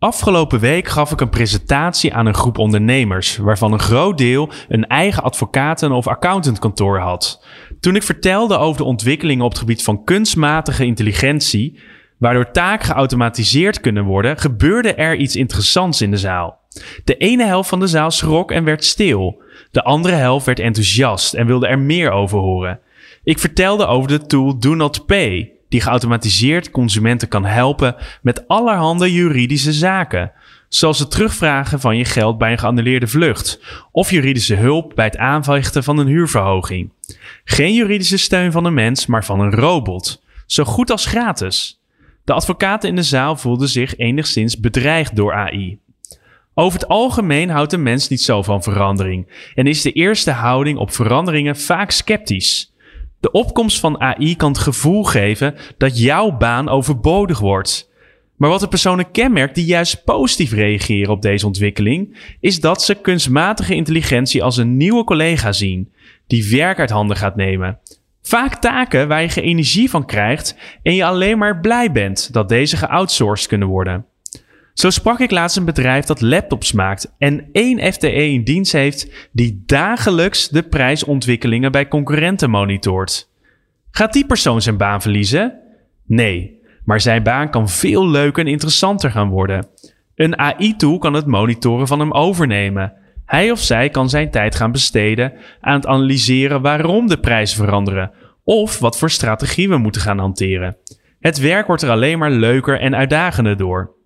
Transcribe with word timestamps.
Afgelopen 0.00 0.60
week 0.60 0.88
gaf 0.88 1.12
ik 1.12 1.20
een 1.20 1.28
presentatie 1.28 2.14
aan 2.14 2.26
een 2.26 2.34
groep 2.34 2.58
ondernemers, 2.58 3.36
waarvan 3.36 3.72
een 3.72 3.78
groot 3.78 4.18
deel 4.18 4.50
een 4.68 4.86
eigen 4.86 5.22
advocaten- 5.22 5.92
of 5.92 6.06
accountantkantoor 6.06 6.98
had. 6.98 7.44
Toen 7.80 7.96
ik 7.96 8.02
vertelde 8.02 8.56
over 8.56 8.76
de 8.76 8.84
ontwikkelingen 8.86 9.44
op 9.44 9.50
het 9.50 9.58
gebied 9.58 9.82
van 9.82 10.04
kunstmatige 10.04 10.84
intelligentie, 10.84 11.78
waardoor 12.18 12.50
taken 12.50 12.86
geautomatiseerd 12.86 13.80
kunnen 13.80 14.04
worden, 14.04 14.38
gebeurde 14.38 14.94
er 14.94 15.16
iets 15.16 15.36
interessants 15.36 16.02
in 16.02 16.10
de 16.10 16.16
zaal. 16.16 16.58
De 17.04 17.16
ene 17.16 17.44
helft 17.44 17.68
van 17.68 17.80
de 17.80 17.86
zaal 17.86 18.10
schrok 18.10 18.50
en 18.50 18.64
werd 18.64 18.84
stil. 18.84 19.42
De 19.70 19.82
andere 19.82 20.14
helft 20.14 20.46
werd 20.46 20.60
enthousiast 20.60 21.34
en 21.34 21.46
wilde 21.46 21.66
er 21.66 21.78
meer 21.78 22.10
over 22.10 22.38
horen. 22.38 22.80
Ik 23.22 23.38
vertelde 23.38 23.86
over 23.86 24.08
de 24.08 24.26
tool 24.26 24.58
Do 24.58 24.74
Not 24.74 25.06
Pay, 25.06 25.52
die 25.70 25.80
geautomatiseerd 25.80 26.70
consumenten 26.70 27.28
kan 27.28 27.44
helpen 27.44 27.96
met 28.22 28.48
allerhande 28.48 29.12
juridische 29.12 29.72
zaken. 29.72 30.32
Zoals 30.68 30.98
het 30.98 31.10
terugvragen 31.10 31.80
van 31.80 31.96
je 31.96 32.04
geld 32.04 32.38
bij 32.38 32.52
een 32.52 32.58
geannuleerde 32.58 33.06
vlucht 33.06 33.60
of 33.92 34.10
juridische 34.10 34.54
hulp 34.54 34.92
bij 34.94 35.04
het 35.04 35.16
aanvechten 35.16 35.84
van 35.84 35.98
een 35.98 36.06
huurverhoging. 36.06 36.92
Geen 37.44 37.74
juridische 37.74 38.16
steun 38.16 38.52
van 38.52 38.64
een 38.64 38.74
mens, 38.74 39.06
maar 39.06 39.24
van 39.24 39.40
een 39.40 39.52
robot. 39.54 40.22
Zo 40.46 40.64
goed 40.64 40.90
als 40.90 41.06
gratis. 41.06 41.80
De 42.24 42.32
advocaten 42.32 42.88
in 42.88 42.96
de 42.96 43.02
zaal 43.02 43.36
voelden 43.36 43.68
zich 43.68 43.96
enigszins 43.96 44.60
bedreigd 44.60 45.16
door 45.16 45.34
AI. 45.34 45.78
Over 46.54 46.80
het 46.80 46.88
algemeen 46.88 47.50
houdt 47.50 47.72
een 47.72 47.82
mens 47.82 48.08
niet 48.08 48.22
zo 48.22 48.42
van 48.42 48.62
verandering 48.62 49.50
en 49.54 49.66
is 49.66 49.82
de 49.82 49.92
eerste 49.92 50.30
houding 50.30 50.78
op 50.78 50.92
veranderingen 50.92 51.56
vaak 51.56 51.90
sceptisch. 51.90 52.69
De 53.20 53.30
opkomst 53.30 53.80
van 53.80 54.00
AI 54.00 54.36
kan 54.36 54.52
het 54.52 54.60
gevoel 54.60 55.04
geven 55.04 55.54
dat 55.76 55.98
jouw 55.98 56.36
baan 56.36 56.68
overbodig 56.68 57.38
wordt. 57.38 57.90
Maar 58.36 58.50
wat 58.50 58.60
de 58.60 58.68
personen 58.68 59.10
kenmerkt 59.10 59.54
die 59.54 59.64
juist 59.64 60.04
positief 60.04 60.52
reageren 60.52 61.12
op 61.12 61.22
deze 61.22 61.46
ontwikkeling, 61.46 62.16
is 62.40 62.60
dat 62.60 62.82
ze 62.82 62.94
kunstmatige 62.94 63.74
intelligentie 63.74 64.42
als 64.42 64.56
een 64.56 64.76
nieuwe 64.76 65.04
collega 65.04 65.52
zien, 65.52 65.92
die 66.26 66.50
werk 66.50 66.78
uit 66.78 66.90
handen 66.90 67.16
gaat 67.16 67.36
nemen. 67.36 67.78
Vaak 68.22 68.54
taken 68.54 69.08
waar 69.08 69.22
je 69.22 69.28
geen 69.28 69.44
energie 69.44 69.90
van 69.90 70.06
krijgt 70.06 70.56
en 70.82 70.94
je 70.94 71.04
alleen 71.04 71.38
maar 71.38 71.60
blij 71.60 71.92
bent 71.92 72.32
dat 72.32 72.48
deze 72.48 72.76
geoutsourced 72.76 73.48
kunnen 73.48 73.68
worden. 73.68 74.06
Zo 74.80 74.90
sprak 74.90 75.20
ik 75.20 75.30
laatst 75.30 75.56
een 75.56 75.64
bedrijf 75.64 76.04
dat 76.04 76.20
laptops 76.20 76.72
maakt 76.72 77.14
en 77.18 77.48
één 77.52 77.92
FTE 77.92 78.12
in 78.12 78.44
dienst 78.44 78.72
heeft 78.72 79.28
die 79.32 79.62
dagelijks 79.66 80.48
de 80.48 80.62
prijsontwikkelingen 80.62 81.72
bij 81.72 81.88
concurrenten 81.88 82.50
monitort. 82.50 83.28
Gaat 83.90 84.12
die 84.12 84.26
persoon 84.26 84.62
zijn 84.62 84.76
baan 84.76 85.02
verliezen? 85.02 85.58
Nee, 86.06 86.60
maar 86.84 87.00
zijn 87.00 87.22
baan 87.22 87.50
kan 87.50 87.68
veel 87.68 88.08
leuker 88.08 88.44
en 88.44 88.50
interessanter 88.50 89.10
gaan 89.10 89.28
worden. 89.28 89.66
Een 90.14 90.38
AI-tool 90.38 90.98
kan 90.98 91.14
het 91.14 91.26
monitoren 91.26 91.86
van 91.86 92.00
hem 92.00 92.12
overnemen. 92.12 92.92
Hij 93.26 93.50
of 93.50 93.58
zij 93.58 93.88
kan 93.88 94.08
zijn 94.08 94.30
tijd 94.30 94.54
gaan 94.54 94.72
besteden 94.72 95.32
aan 95.60 95.74
het 95.74 95.86
analyseren 95.86 96.62
waarom 96.62 97.06
de 97.06 97.18
prijzen 97.18 97.64
veranderen 97.64 98.10
of 98.44 98.78
wat 98.78 98.98
voor 98.98 99.10
strategie 99.10 99.68
we 99.68 99.76
moeten 99.76 100.00
gaan 100.00 100.18
hanteren. 100.18 100.76
Het 101.18 101.38
werk 101.38 101.66
wordt 101.66 101.82
er 101.82 101.90
alleen 101.90 102.18
maar 102.18 102.30
leuker 102.30 102.80
en 102.80 102.96
uitdagender 102.96 103.56
door. 103.56 103.98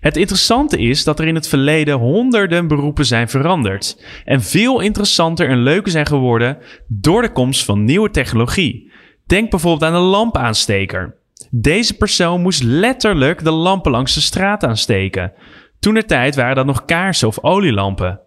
Het 0.00 0.16
interessante 0.16 0.78
is 0.78 1.04
dat 1.04 1.18
er 1.18 1.26
in 1.26 1.34
het 1.34 1.48
verleden 1.48 1.94
honderden 1.94 2.68
beroepen 2.68 3.04
zijn 3.04 3.28
veranderd 3.28 4.04
en 4.24 4.42
veel 4.42 4.80
interessanter 4.80 5.48
en 5.48 5.62
leuker 5.62 5.92
zijn 5.92 6.06
geworden 6.06 6.58
door 6.86 7.22
de 7.22 7.32
komst 7.32 7.64
van 7.64 7.84
nieuwe 7.84 8.10
technologie. 8.10 8.92
Denk 9.26 9.50
bijvoorbeeld 9.50 9.92
aan 9.92 10.00
de 10.00 10.06
lampaansteker. 10.06 11.16
Deze 11.50 11.96
persoon 11.96 12.42
moest 12.42 12.62
letterlijk 12.62 13.44
de 13.44 13.50
lampen 13.50 13.90
langs 13.90 14.14
de 14.14 14.20
straat 14.20 14.64
aansteken. 14.64 15.32
Toen 15.78 15.96
er 15.96 16.06
tijd 16.06 16.34
waren 16.34 16.56
dat 16.56 16.66
nog 16.66 16.84
kaarsen 16.84 17.28
of 17.28 17.42
olielampen. 17.42 18.20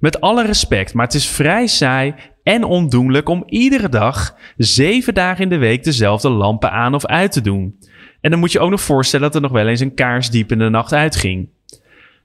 Met 0.00 0.20
alle 0.20 0.44
respect, 0.44 0.94
maar 0.94 1.06
het 1.06 1.14
is 1.14 1.26
vrij 1.26 1.66
saai 1.66 2.14
en 2.42 2.64
ondoenlijk 2.64 3.28
om 3.28 3.42
iedere 3.46 3.88
dag, 3.88 4.36
zeven 4.56 5.14
dagen 5.14 5.42
in 5.42 5.48
de 5.48 5.58
week, 5.58 5.84
dezelfde 5.84 6.28
lampen 6.28 6.70
aan 6.70 6.94
of 6.94 7.06
uit 7.06 7.32
te 7.32 7.40
doen. 7.40 7.78
En 8.20 8.30
dan 8.30 8.40
moet 8.40 8.52
je 8.52 8.60
ook 8.60 8.70
nog 8.70 8.80
voorstellen 8.80 9.26
dat 9.26 9.34
er 9.34 9.40
nog 9.40 9.52
wel 9.52 9.68
eens 9.68 9.80
een 9.80 9.94
kaars 9.94 10.30
diep 10.30 10.52
in 10.52 10.58
de 10.58 10.68
nacht 10.68 10.92
uitging. 10.92 11.48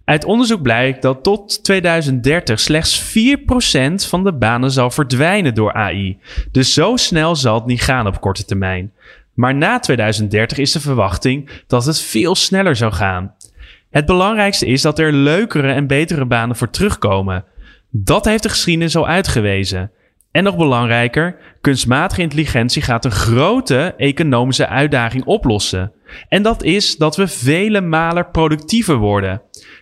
Uit 0.06 0.26
onderzoek 0.26 0.62
blijkt 0.62 1.02
dat 1.02 1.24
tot 1.24 1.64
2030 1.64 2.60
slechts 2.60 3.16
4% 3.18 4.08
van 4.08 4.24
de 4.24 4.34
banen 4.34 4.72
zal 4.72 4.92
verdwijnen 4.92 5.54
door 5.54 5.74
AI. 5.74 6.18
Dus 6.52 6.74
zo 6.74 6.96
snel 6.96 7.36
zal 7.36 7.56
het 7.56 7.66
niet 7.66 7.82
gaan 7.82 8.08
op 8.08 8.22
korte 8.22 8.46
termijn. 8.46 8.92
Maar 9.34 9.56
na 9.56 9.80
2030 9.80 10.58
is 10.58 10.72
de 10.72 10.80
verwachting 10.80 11.50
dat 11.68 11.86
het 11.86 12.02
veel 12.02 12.36
sneller 12.36 12.76
zou 12.76 12.94
gaan. 12.94 13.34
Het 13.90 14.06
belangrijkste 14.06 14.66
is 14.66 14.82
dat 14.82 15.00
er 15.00 15.14
leukere 15.14 15.72
en 15.72 15.88
betere 15.88 16.26
banen 16.26 16.56
voor 16.56 16.70
terugkomen. 16.70 17.46
Dat 17.90 18.26
heeft 18.26 18.44
de 18.44 18.50
geschiedenis 18.50 18.96
al 18.96 19.08
uitgewezen. 19.08 19.92
En 20.36 20.44
nog 20.44 20.58
belangrijker, 20.58 21.38
kunstmatige 21.62 22.22
intelligentie 22.22 22.82
gaat 22.82 23.06
een 23.06 23.12
grote 23.12 23.94
economische 23.98 24.68
uitdaging 24.68 25.26
oplossen. 25.26 25.92
En 26.30 26.44
dat 26.44 26.64
is 26.64 26.96
dat 26.98 27.16
we 27.16 27.28
vele 27.28 27.82
malen 27.82 28.32
productiever 28.32 28.96
worden. 28.96 29.42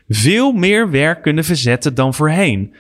Veel 0.10 0.52
meer 0.52 0.92
werk 0.92 1.22
kunnen 1.22 1.44
verzetten 1.44 1.96
dan 1.96 2.14
voorheen. 2.14 2.76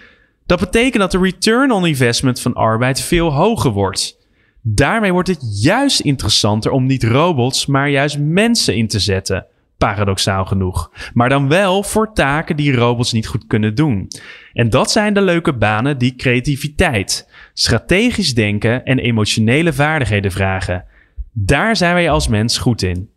Dat 0.46 0.60
betekent 0.60 1.02
dat 1.02 1.12
de 1.12 1.20
return 1.20 1.72
on 1.72 1.86
investment 1.86 2.40
van 2.40 2.54
arbeid 2.54 3.02
veel 3.02 3.34
hoger 3.34 3.72
wordt. 3.72 4.18
Daarmee 4.62 5.12
wordt 5.12 5.30
het 5.30 5.62
juist 5.62 6.00
interessanter 6.00 6.72
om 6.72 6.86
niet 6.86 7.04
robots, 7.04 7.66
maar 7.66 7.90
juist 7.90 8.20
mensen 8.20 8.76
in 8.76 8.88
te 8.88 9.00
zetten. 9.00 9.46
Paradoxaal 9.84 10.46
genoeg. 10.46 10.92
Maar 11.14 11.30
dan 11.30 11.48
wel 11.48 11.84
voor 11.84 12.14
taken 12.14 12.56
die 12.56 12.76
robots 12.76 13.12
niet 13.12 13.28
goed 13.28 13.48
kunnen 13.48 13.76
doen. 13.76 14.08
En 14.54 14.70
dat 14.70 14.92
zijn 14.92 15.14
de 15.14 15.22
leuke 15.22 15.54
banen 15.54 15.98
die 15.98 16.16
creativiteit, 16.16 17.30
strategisch 17.54 18.34
denken 18.34 18.84
en 18.84 19.00
emotionele 19.00 19.74
vaardigheden 19.74 20.32
vragen. 20.32 20.86
Daar 21.32 21.76
zijn 21.76 21.94
wij 21.94 22.10
als 22.10 22.28
mens 22.28 22.58
goed 22.58 22.82
in. 22.82 23.10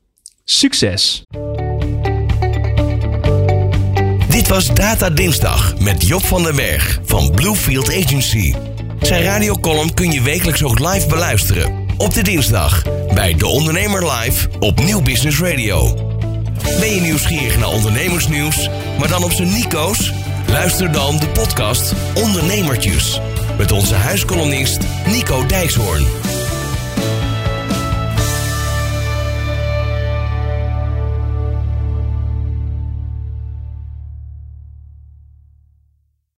Succes! 0.44 1.22
Dit 4.28 4.48
was 4.48 4.74
Data 4.74 5.10
Dinsdag 5.10 5.80
met 5.80 6.06
Job 6.06 6.22
van 6.22 6.42
den 6.42 6.56
Berg 6.56 7.00
van 7.04 7.30
Bluefield 7.30 7.88
Agency. 7.88 8.54
Zijn 9.00 9.22
radiocolumn 9.22 9.94
kun 9.94 10.12
je 10.12 10.22
wekelijks 10.22 10.64
ook 10.64 10.78
live 10.78 11.08
beluisteren. 11.08 11.84
Op 11.96 12.14
de 12.14 12.22
dinsdag 12.22 12.82
bij 13.14 13.34
De 13.34 13.46
Ondernemer 13.46 14.12
Live 14.12 14.48
op 14.58 14.80
Nieuw 14.80 15.02
Business 15.02 15.40
Radio. 15.40 16.14
Ben 16.80 16.94
je 16.94 17.00
nieuwsgierig 17.00 17.58
naar 17.58 17.68
ondernemersnieuws, 17.68 18.68
maar 18.98 19.08
dan 19.08 19.24
op 19.24 19.32
zijn 19.32 19.52
Nico's? 19.52 20.12
Luister 20.48 20.92
dan 20.92 21.18
de 21.18 21.28
podcast 21.28 21.92
Ondernemertjes. 22.14 23.20
Met 23.58 23.72
onze 23.72 23.94
huiskolonist 23.94 24.78
Nico 25.06 25.46
Dijkshoorn. 25.46 26.06